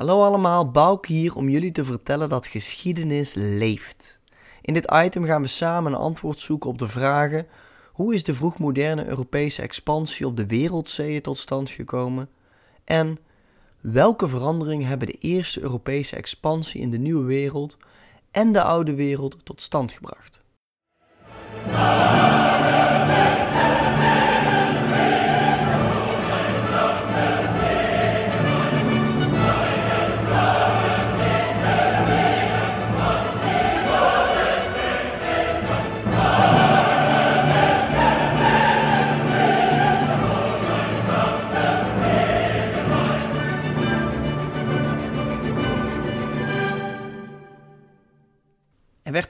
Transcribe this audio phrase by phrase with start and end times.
[0.00, 4.20] Hallo allemaal, Bouke hier om jullie te vertellen dat geschiedenis leeft.
[4.62, 7.46] In dit item gaan we samen een antwoord zoeken op de vragen:
[7.92, 12.28] hoe is de vroegmoderne Europese expansie op de wereldzeeën tot stand gekomen?
[12.84, 13.18] En
[13.80, 17.76] welke veranderingen hebben de eerste Europese expansie in de nieuwe wereld
[18.30, 20.42] en de oude wereld tot stand gebracht?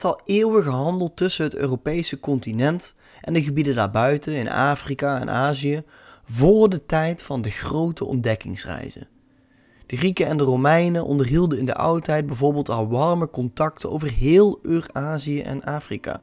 [0.05, 5.83] Al eeuwen gehandeld tussen het Europese continent en de gebieden daarbuiten in Afrika en Azië
[6.23, 9.07] voor de tijd van de grote ontdekkingsreizen.
[9.85, 14.59] De Grieken en de Romeinen onderhielden in de oudheid bijvoorbeeld al warme contacten over heel
[14.61, 16.21] Eurazië en Afrika.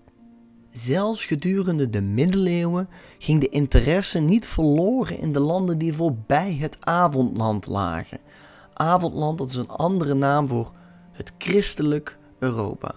[0.70, 6.76] Zelfs gedurende de middeleeuwen ging de interesse niet verloren in de landen die voorbij het
[6.80, 8.18] avondland lagen.
[8.74, 10.72] Avondland dat is een andere naam voor
[11.12, 12.94] het christelijk Europa.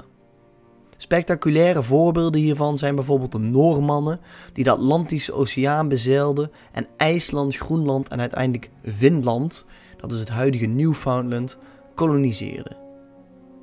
[1.02, 4.19] Spectaculaire voorbeelden hiervan zijn bijvoorbeeld de Noormannen,
[4.53, 9.66] die de Atlantische Oceaan bezeilden en IJsland, Groenland en uiteindelijk Finland,
[9.97, 11.57] dat is het huidige Newfoundland,
[11.95, 12.77] koloniseerden.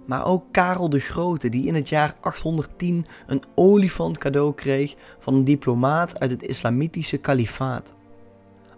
[0.06, 5.34] Maar ook Karel de Grote, die in het jaar 810 een olifant cadeau kreeg van
[5.34, 7.94] een diplomaat uit het islamitische kalifaat.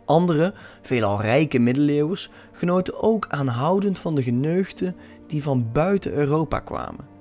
[0.04, 7.19] Andere, veelal rijke middeleeuwers, genoten ook aanhoudend van de geneugten die van buiten Europa kwamen.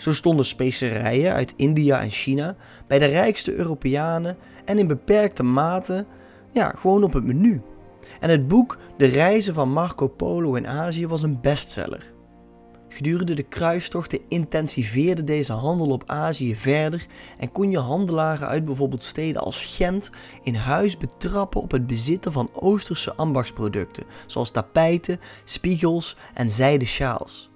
[0.00, 2.56] Zo stonden specerijen uit India en China
[2.86, 6.06] bij de rijkste Europeanen en in beperkte mate
[6.52, 7.62] ja, gewoon op het menu.
[8.20, 12.12] En het boek De Reizen van Marco Polo in Azië was een bestseller.
[12.88, 17.06] Gedurende de kruistochten intensiveerde deze handel op Azië verder
[17.38, 20.10] en kon je handelaren uit bijvoorbeeld steden als Gent
[20.42, 27.50] in huis betrappen op het bezitten van Oosterse ambachtsproducten, zoals tapijten, spiegels en zijden sjaals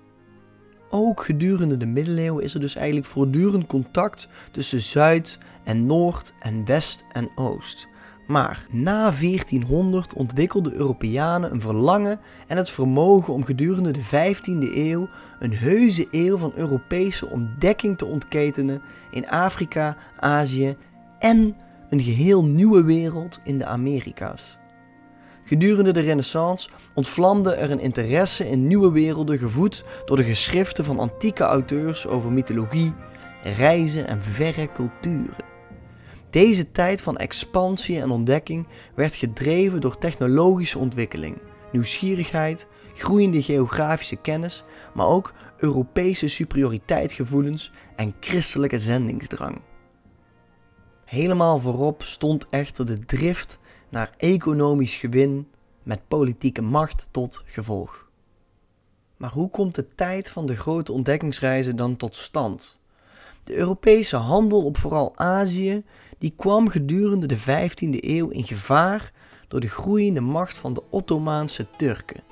[0.94, 6.64] ook gedurende de middeleeuwen is er dus eigenlijk voortdurend contact tussen Zuid en Noord en
[6.64, 7.88] West en Oost.
[8.26, 15.08] Maar na 1400 ontwikkelden Europeanen een verlangen en het vermogen om gedurende de 15e eeuw
[15.38, 20.76] een heuse eeuw van Europese ontdekking te ontketenen in Afrika, Azië
[21.18, 21.56] en
[21.88, 24.58] een geheel nieuwe wereld in de Amerika's.
[25.46, 30.98] Gedurende de Renaissance ontvlamde er een interesse in nieuwe werelden gevoed door de geschriften van
[30.98, 32.94] antieke auteurs over mythologie,
[33.42, 35.52] reizen en verre culturen.
[36.30, 41.38] Deze tijd van expansie en ontdekking werd gedreven door technologische ontwikkeling,
[41.72, 49.60] nieuwsgierigheid, groeiende geografische kennis, maar ook Europese superioriteitsgevoelens en christelijke zendingsdrang.
[51.04, 53.58] Helemaal voorop stond echter de drift
[53.94, 55.48] naar economisch gewin
[55.82, 58.08] met politieke macht tot gevolg.
[59.16, 62.78] Maar hoe komt de tijd van de grote ontdekkingsreizen dan tot stand?
[63.44, 65.82] De Europese handel op vooral Azië
[66.18, 69.12] die kwam gedurende de 15e eeuw in gevaar
[69.48, 72.22] door de groeiende macht van de Ottomaanse Turken.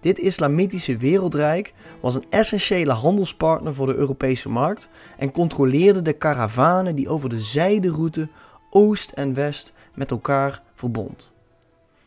[0.00, 4.88] Dit islamitische wereldrijk was een essentiële handelspartner voor de Europese markt
[5.18, 8.28] en controleerde de karavanen die over de zijderoute
[8.70, 11.34] Oost en West met elkaar verbond.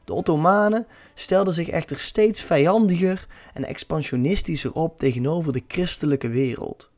[0.03, 6.89] De Ottomanen stelden zich echter steeds vijandiger en expansionistischer op tegenover de christelijke wereld.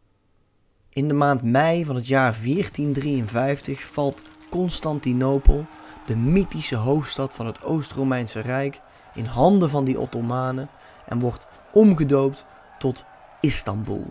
[0.90, 5.66] In de maand mei van het jaar 1453 valt Constantinopel,
[6.06, 8.81] de mythische hoofdstad van het Oost-Romeinse Rijk,
[9.13, 10.69] in handen van die Ottomanen
[11.06, 12.46] en wordt omgedoopt
[12.80, 13.06] tot
[13.40, 14.06] Istanbul,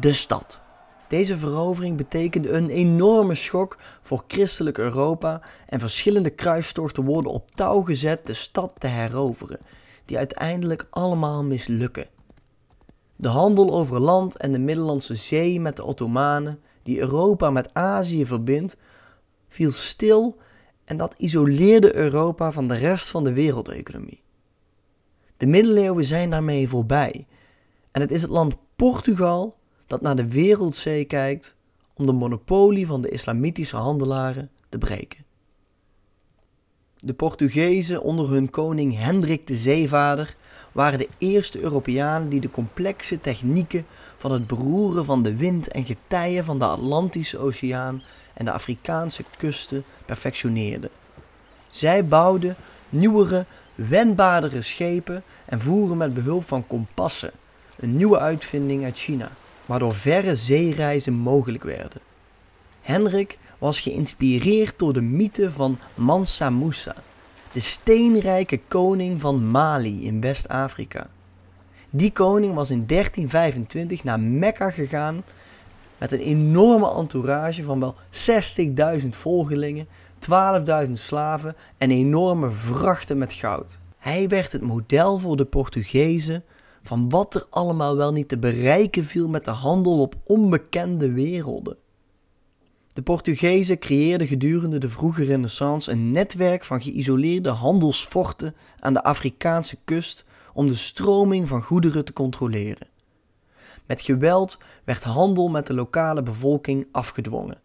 [0.00, 0.64] de stad.
[1.08, 7.82] Deze verovering betekende een enorme schok voor christelijk Europa en verschillende kruistochten worden op touw
[7.82, 9.58] gezet de stad te heroveren,
[10.04, 12.06] die uiteindelijk allemaal mislukken.
[13.16, 18.26] De handel over land en de Middellandse Zee met de Ottomanen, die Europa met Azië
[18.26, 18.76] verbindt,
[19.48, 20.36] viel stil
[20.84, 24.22] en dat isoleerde Europa van de rest van de wereldeconomie.
[25.36, 27.26] De middeleeuwen zijn daarmee voorbij
[27.90, 31.56] en het is het land Portugal dat naar de wereldzee kijkt
[31.94, 35.24] om de monopolie van de islamitische handelaren te breken.
[36.96, 40.36] De Portugezen onder hun koning Hendrik de Zeevader
[40.72, 43.86] waren de eerste Europeanen die de complexe technieken
[44.16, 48.02] van het beroeren van de wind en getijen van de Atlantische Oceaan
[48.34, 50.90] en de Afrikaanse kusten perfectioneerden.
[51.68, 52.56] Zij bouwden
[52.88, 57.30] nieuwere, wendbaardere schepen en voeren met behulp van kompassen,
[57.76, 59.30] een nieuwe uitvinding uit China,
[59.66, 62.00] waardoor verre zeereizen mogelijk werden.
[62.80, 66.94] Hendrik was geïnspireerd door de mythe van Mansa Musa,
[67.52, 71.06] de steenrijke koning van Mali in West-Afrika.
[71.90, 75.22] Die koning was in 1325 naar Mekka gegaan
[75.98, 77.94] met een enorme entourage van wel
[79.02, 79.86] 60.000 volgelingen,
[80.86, 83.78] 12.000 slaven en enorme vrachten met goud.
[83.98, 86.44] Hij werd het model voor de Portugezen
[86.86, 91.76] van wat er allemaal wel niet te bereiken viel met de handel op onbekende werelden.
[92.92, 99.76] De Portugezen creëerden gedurende de vroege Renaissance een netwerk van geïsoleerde handelsforten aan de Afrikaanse
[99.84, 100.24] kust
[100.54, 102.88] om de stroming van goederen te controleren.
[103.86, 107.60] Met geweld werd handel met de lokale bevolking afgedwongen.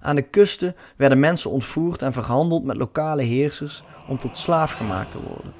[0.00, 5.10] Aan de kusten werden mensen ontvoerd en verhandeld met lokale heersers om tot slaaf gemaakt
[5.10, 5.59] te worden.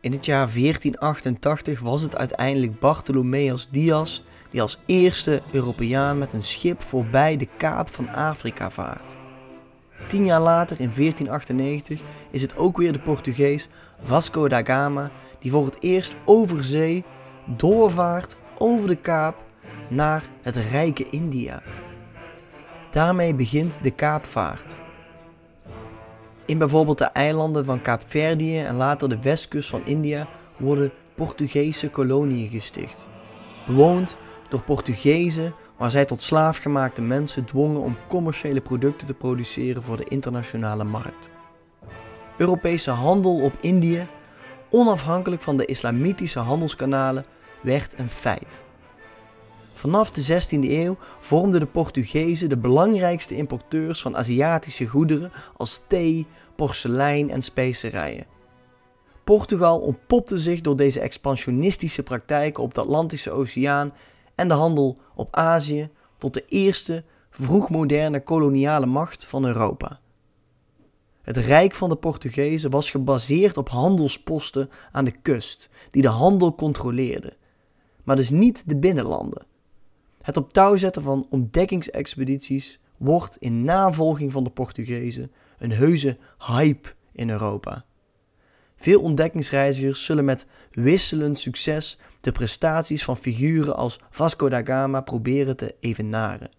[0.00, 4.20] In het jaar 1488 was het uiteindelijk Bartholomeus Diaz
[4.50, 9.16] die als eerste Europeaan met een schip voorbij de Kaap van Afrika vaart.
[10.06, 12.00] Tien jaar later, in 1498,
[12.30, 13.68] is het ook weer de Portugees
[14.02, 17.04] Vasco da Gama die voor het eerst over zee
[17.56, 19.44] doorvaart over de Kaap
[19.88, 21.62] naar het rijke India.
[22.90, 24.80] Daarmee begint de Kaapvaart.
[26.50, 32.48] In bijvoorbeeld de eilanden van Kaapverdië en later de westkust van India worden Portugese koloniën
[32.48, 33.08] gesticht.
[33.66, 34.16] Bewoond
[34.48, 40.04] door Portugezen waar zij tot slaafgemaakte mensen dwongen om commerciële producten te produceren voor de
[40.04, 41.30] internationale markt.
[42.36, 44.06] Europese handel op Indië,
[44.70, 47.24] onafhankelijk van de islamitische handelskanalen,
[47.62, 48.64] werd een feit.
[49.80, 56.26] Vanaf de 16e eeuw vormden de Portugezen de belangrijkste importeurs van Aziatische goederen als thee,
[56.56, 58.26] porselein en specerijen.
[59.24, 63.92] Portugal ontpopte zich door deze expansionistische praktijken op de Atlantische Oceaan
[64.34, 70.00] en de handel op Azië tot de eerste vroegmoderne koloniale macht van Europa.
[71.22, 76.54] Het rijk van de Portugezen was gebaseerd op handelsposten aan de kust, die de handel
[76.54, 77.36] controleerden,
[78.04, 79.48] maar dus niet de binnenlanden.
[80.30, 86.88] Het op touw zetten van ontdekkingsexpedities wordt in navolging van de Portugezen een heuse hype
[87.12, 87.84] in Europa.
[88.76, 95.56] Veel ontdekkingsreizigers zullen met wisselend succes de prestaties van figuren als Vasco da Gama proberen
[95.56, 96.50] te evenaren.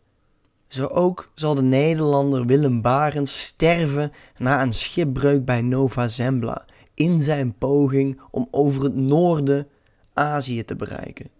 [0.66, 7.22] Zo ook zal de Nederlander Willem Barents sterven na een schipbreuk bij Nova Zembla in
[7.22, 9.68] zijn poging om over het noorden
[10.14, 11.40] Azië te bereiken.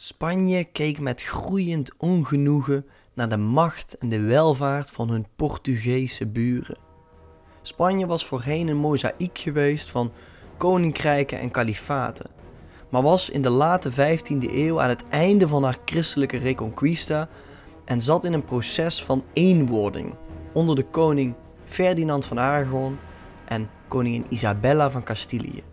[0.00, 6.78] Spanje keek met groeiend ongenoegen naar de macht en de welvaart van hun Portugese buren.
[7.62, 10.12] Spanje was voorheen een mozaïek geweest van
[10.56, 12.30] koninkrijken en kalifaten,
[12.88, 17.28] maar was in de late 15e eeuw aan het einde van haar christelijke reconquista
[17.84, 20.14] en zat in een proces van eenwording
[20.52, 21.34] onder de koning
[21.64, 22.98] Ferdinand van Aragon
[23.44, 25.67] en koningin Isabella van Castilië.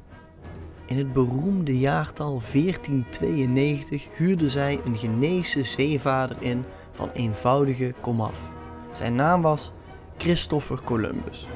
[0.86, 8.52] In het beroemde jaartal 1492 huurde zij een Geneese zeevaarder in van eenvoudige komaf.
[8.92, 9.72] Zijn naam was
[10.18, 11.48] Christopher Columbus.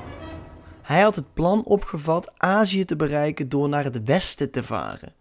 [0.81, 5.13] Hij had het plan opgevat Azië te bereiken door naar het westen te varen.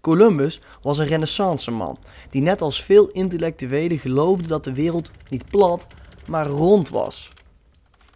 [0.00, 1.98] Columbus was een renaissance man
[2.30, 5.86] die net als veel intellectuelen geloofde dat de wereld niet plat,
[6.26, 7.30] maar rond was.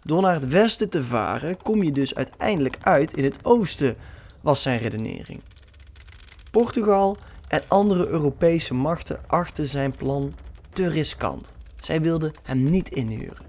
[0.03, 3.95] Door naar het westen te varen kom je dus uiteindelijk uit in het oosten,
[4.41, 5.41] was zijn redenering.
[6.51, 7.17] Portugal
[7.47, 10.33] en andere Europese machten achten zijn plan
[10.73, 11.53] te riskant.
[11.79, 13.45] Zij wilden hem niet inhuren.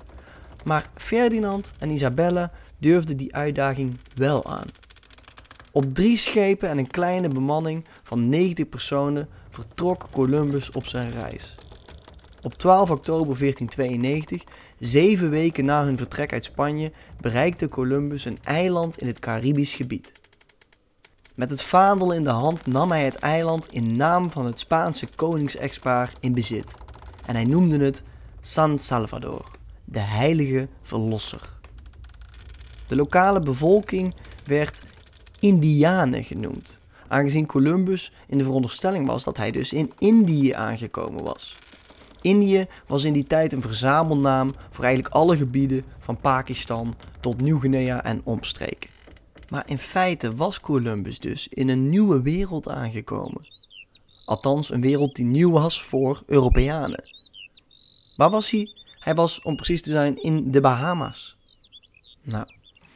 [0.65, 4.67] Maar Ferdinand en Isabella durfden die uitdaging wel aan.
[5.73, 11.55] Op drie schepen en een kleine bemanning van 90 personen vertrok Columbus op zijn reis.
[12.43, 14.45] Op 12 oktober 1492,
[14.79, 20.13] zeven weken na hun vertrek uit Spanje, bereikte Columbus een eiland in het Caribisch gebied.
[21.41, 25.07] Met het vaandel in de hand nam hij het eiland in naam van het Spaanse
[25.17, 26.75] koningsexpaar in bezit.
[27.27, 28.03] En hij noemde het
[28.41, 29.45] San Salvador,
[29.85, 31.59] de heilige verlosser.
[32.89, 34.83] De lokale bevolking werd
[35.39, 41.57] Indianen genoemd, aangezien Columbus in de veronderstelling was dat hij dus in Indië aangekomen was.
[42.21, 48.05] Indië was in die tijd een verzamelnaam voor eigenlijk alle gebieden van Pakistan tot Nieuw-Guinea
[48.05, 48.91] en omstreken.
[49.51, 53.49] Maar in feite was Columbus dus in een nieuwe wereld aangekomen.
[54.25, 57.11] Althans, een wereld die nieuw was voor Europeanen.
[58.17, 58.75] Waar was hij?
[58.99, 61.37] Hij was, om precies te zijn, in de Bahama's.
[62.23, 62.47] Nou,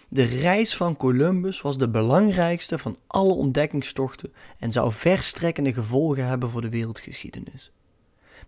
[0.08, 6.50] De reis van Columbus was de belangrijkste van alle ontdekkingstochten en zou verstrekkende gevolgen hebben
[6.50, 7.70] voor de wereldgeschiedenis.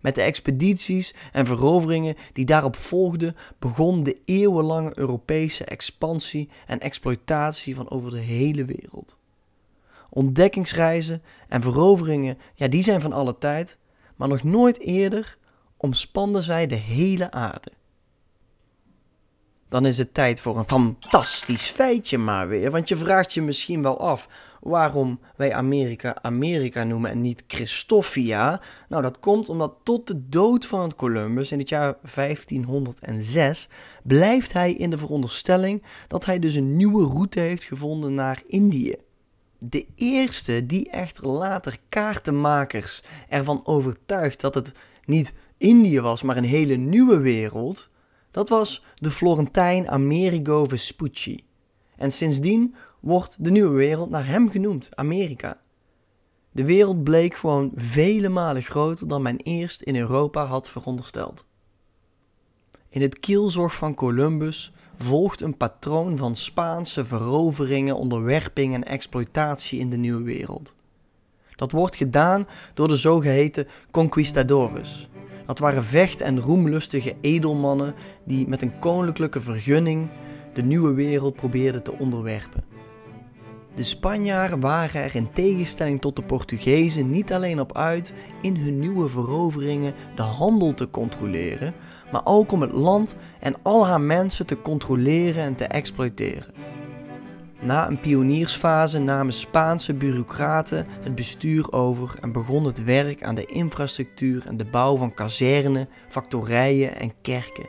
[0.00, 7.74] Met de expedities en veroveringen die daarop volgden, begon de eeuwenlange Europese expansie en exploitatie
[7.74, 9.16] van over de hele wereld.
[10.10, 13.78] Ontdekkingsreizen en veroveringen, ja, die zijn van alle tijd,
[14.16, 15.38] maar nog nooit eerder
[15.76, 17.72] omspanden zij de hele aarde.
[19.68, 23.82] Dan is het tijd voor een fantastisch feitje maar weer, want je vraagt je misschien
[23.82, 24.28] wel af
[24.60, 28.60] waarom wij Amerika Amerika noemen en niet Christoffia.
[28.88, 33.68] Nou, dat komt omdat tot de dood van Columbus in het jaar 1506
[34.02, 38.94] blijft hij in de veronderstelling dat hij dus een nieuwe route heeft gevonden naar Indië.
[39.58, 44.72] De eerste die echter later kaartenmakers ervan overtuigt dat het
[45.04, 47.90] niet Indië was, maar een hele nieuwe wereld,
[48.36, 51.44] dat was de Florentijn Amerigo Vespucci.
[51.96, 55.60] En sindsdien wordt de nieuwe wereld naar hem genoemd, Amerika.
[56.52, 61.46] De wereld bleek gewoon vele malen groter dan men eerst in Europa had verondersteld.
[62.88, 69.90] In het kielzorg van Columbus volgt een patroon van Spaanse veroveringen, onderwerping en exploitatie in
[69.90, 70.74] de nieuwe wereld.
[71.54, 75.08] Dat wordt gedaan door de zogeheten conquistadores.
[75.46, 80.08] Dat waren vecht- en roemlustige edelmannen die met een koninklijke vergunning
[80.52, 82.64] de nieuwe wereld probeerden te onderwerpen.
[83.74, 88.78] De Spanjaarden waren er in tegenstelling tot de Portugezen niet alleen op uit in hun
[88.78, 91.74] nieuwe veroveringen de handel te controleren,
[92.12, 96.54] maar ook om het land en al haar mensen te controleren en te exploiteren.
[97.60, 103.46] Na een pioniersfase namen Spaanse bureaucraten het bestuur over en begon het werk aan de
[103.46, 107.68] infrastructuur en de bouw van kazernen, factorijen en kerken.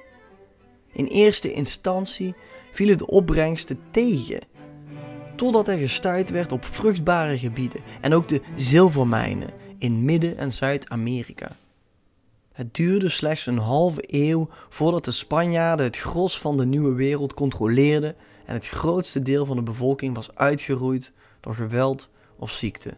[0.91, 2.35] In eerste instantie
[2.71, 4.39] vielen de opbrengsten tegen,
[5.35, 11.55] totdat er gestuurd werd op vruchtbare gebieden en ook de zilvermijnen in Midden- en Zuid-Amerika.
[12.53, 17.33] Het duurde slechts een halve eeuw voordat de Spanjaarden het gros van de nieuwe wereld
[17.33, 18.15] controleerden
[18.47, 22.97] en het grootste deel van de bevolking was uitgeroeid door geweld of ziekte.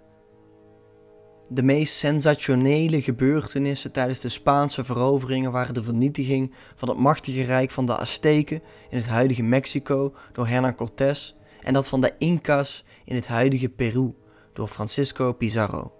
[1.47, 7.71] De meest sensationele gebeurtenissen tijdens de Spaanse veroveringen waren de vernietiging van het machtige rijk
[7.71, 12.85] van de Azteken in het huidige Mexico door Hernán Cortés en dat van de Incas
[13.05, 14.13] in het huidige Peru
[14.53, 15.93] door Francisco Pizarro.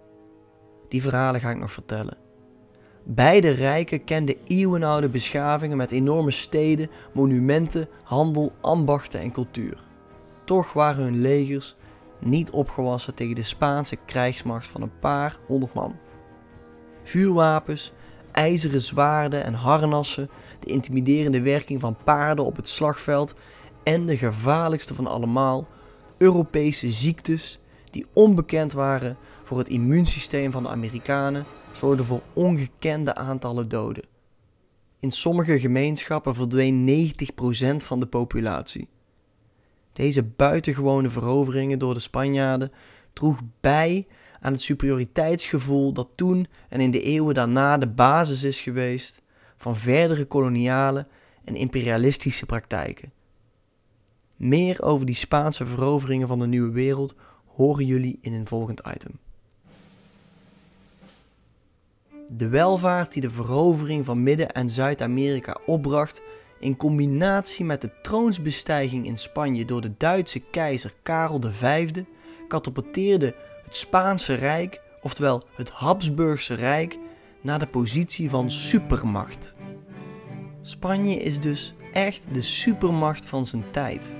[0.88, 2.29] Die verhalen ga ik nog vertellen.
[3.04, 9.84] Beide rijken kenden eeuwenoude beschavingen met enorme steden, monumenten, handel, ambachten en cultuur.
[10.44, 11.76] Toch waren hun legers
[12.18, 15.96] niet opgewassen tegen de Spaanse krijgsmacht van een paar honderd man.
[17.02, 17.92] Vuurwapens,
[18.32, 20.30] ijzeren zwaarden en harnassen,
[20.60, 23.34] de intimiderende werking van paarden op het slagveld
[23.82, 25.68] en de gevaarlijkste van allemaal,
[26.18, 29.16] Europese ziektes die onbekend waren
[29.50, 34.04] voor het immuunsysteem van de Amerikanen zorgden voor ongekende aantallen doden.
[35.00, 37.14] In sommige gemeenschappen verdween
[37.72, 38.88] 90% van de populatie.
[39.92, 42.72] Deze buitengewone veroveringen door de Spanjaarden
[43.12, 44.06] droeg bij
[44.40, 49.22] aan het superioriteitsgevoel dat toen en in de eeuwen daarna de basis is geweest
[49.56, 51.06] van verdere koloniale
[51.44, 53.12] en imperialistische praktijken.
[54.36, 57.14] Meer over die Spaanse veroveringen van de nieuwe wereld
[57.46, 59.18] horen jullie in een volgend item.
[62.32, 66.22] De welvaart die de verovering van Midden- en Zuid-Amerika opbracht,
[66.60, 71.90] in combinatie met de troonsbestijging in Spanje door de Duitse keizer Karel V,
[72.48, 73.34] katapulteerde
[73.64, 76.98] het Spaanse Rijk, oftewel het Habsburgse Rijk,
[77.40, 79.54] naar de positie van supermacht.
[80.60, 84.16] Spanje is dus echt de supermacht van zijn tijd.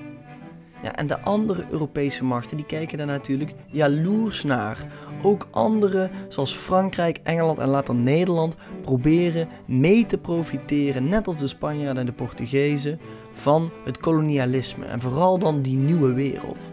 [0.83, 4.77] Ja, en de andere Europese machten die kijken daar natuurlijk jaloers naar.
[5.21, 11.47] Ook andere, zoals Frankrijk, Engeland en later Nederland, proberen mee te profiteren, net als de
[11.47, 12.99] Spanjaarden en de Portugezen,
[13.31, 16.71] van het kolonialisme en vooral dan die nieuwe wereld.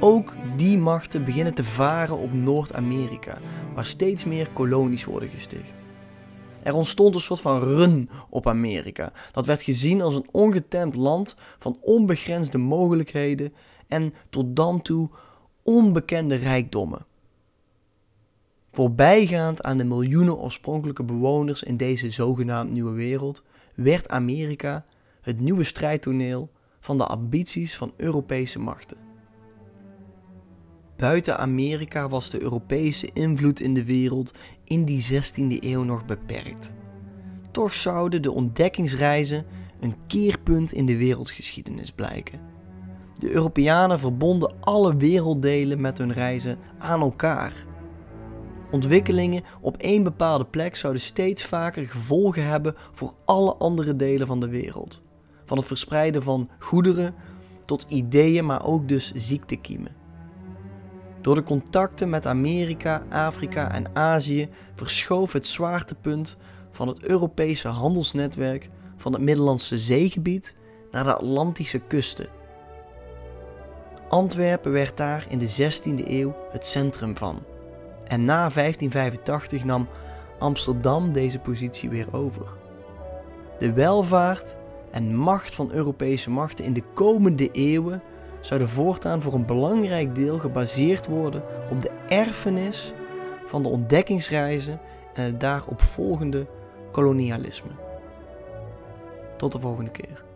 [0.00, 3.38] Ook die machten beginnen te varen op Noord-Amerika,
[3.74, 5.79] waar steeds meer kolonies worden gesticht.
[6.62, 9.12] Er ontstond een soort van run op Amerika.
[9.32, 13.52] Dat werd gezien als een ongetemd land van onbegrensde mogelijkheden
[13.88, 15.08] en tot dan toe
[15.62, 17.06] onbekende rijkdommen.
[18.70, 23.42] Voorbijgaand aan de miljoenen oorspronkelijke bewoners in deze zogenaamd nieuwe wereld,
[23.74, 24.84] werd Amerika
[25.20, 26.50] het nieuwe strijdtoneel
[26.80, 28.96] van de ambities van Europese machten.
[30.96, 34.32] Buiten Amerika was de Europese invloed in de wereld
[34.70, 36.74] in die 16e eeuw nog beperkt.
[37.50, 39.44] Toch zouden de ontdekkingsreizen
[39.80, 42.40] een keerpunt in de wereldgeschiedenis blijken.
[43.18, 47.52] De Europeanen verbonden alle werelddelen met hun reizen aan elkaar.
[48.70, 54.40] Ontwikkelingen op één bepaalde plek zouden steeds vaker gevolgen hebben voor alle andere delen van
[54.40, 55.02] de wereld.
[55.44, 57.14] Van het verspreiden van goederen
[57.64, 59.99] tot ideeën, maar ook dus ziektekiemen.
[61.20, 66.36] Door de contacten met Amerika, Afrika en Azië verschoof het zwaartepunt
[66.70, 70.56] van het Europese handelsnetwerk van het Middellandse zeegebied
[70.90, 72.26] naar de Atlantische kusten.
[74.08, 77.42] Antwerpen werd daar in de 16e eeuw het centrum van.
[78.06, 79.88] En na 1585 nam
[80.38, 82.46] Amsterdam deze positie weer over.
[83.58, 84.56] De welvaart
[84.90, 88.02] en macht van Europese machten in de komende eeuwen
[88.40, 92.92] zouden voortaan voor een belangrijk deel gebaseerd worden op de erfenis
[93.46, 94.80] van de ontdekkingsreizen
[95.14, 96.46] en het daarop volgende
[96.90, 97.70] kolonialisme.
[99.36, 100.29] Tot de volgende keer.